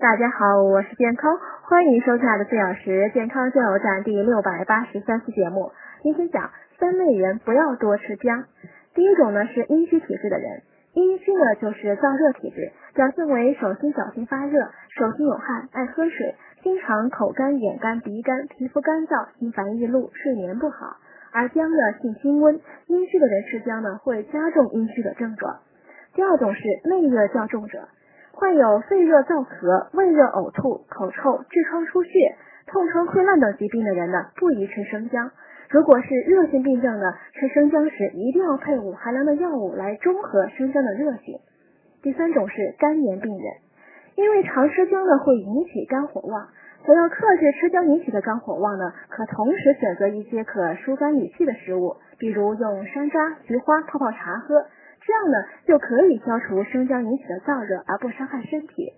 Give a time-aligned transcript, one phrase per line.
[0.00, 1.38] 大家好，我是健康，
[1.68, 5.72] 欢迎收看的四小时健康加油站第六百八十三期节目。
[6.02, 8.46] 今天讲三类人不要多吃姜。
[8.94, 10.62] 第一种呢是阴虚体质的人，
[10.94, 20.96] 阴虚呢就是燥热体质，表现为手心脚心发热，手心有汗，爱喝水，经常口干、眼干、鼻干，皮肤干燥，心烦易怒，睡眠不好。
[21.30, 25.58] 而姜呢性辛温，阴虚的人吃姜呢会加重阴虚的症状。
[26.14, 27.86] 第二种是内热较重者，
[28.32, 32.10] 患有肺热燥咳、胃热呕吐、口臭、痔疮出血、
[32.66, 35.30] 痛疮溃烂等疾病的人呢，不宜吃生姜。
[35.68, 41.38] 如果是热性病症呢，吃生姜时一定要配伍寒凉的药物来中和生姜的热性。
[42.02, 43.44] 第三种是肝炎病人，
[44.16, 46.48] 因为常吃姜呢会引起肝火旺，
[46.86, 54.66] 想要克制吃姜引起的肝火旺呢，可同时选择一些可疏肝理气的食物，比如用山楂、菊花泡泡茶喝。
[55.02, 58.92] 这样呢，就可以消除生姜引起的燥热，而不伤害身体。